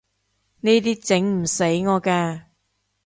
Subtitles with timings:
[0.61, 2.45] 呢啲整唔死我㗎